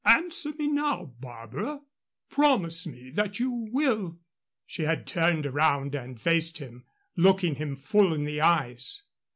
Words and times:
Answer 0.03 0.53
me 0.57 0.67
now, 0.67 1.13
Barbara. 1.19 1.81
Promise 2.31 2.87
me 2.87 3.11
that 3.11 3.39
you 3.39 3.51
will" 3.51 4.17
She 4.65 4.81
had 4.81 5.05
turned 5.05 5.45
around 5.45 5.93
and 5.93 6.19
faced 6.19 6.57
him, 6.57 6.85
looking 7.15 7.53
him 7.57 7.75
full 7.75 8.11
in 8.11 8.25
the 8.25 8.41
eyes. 8.41 9.03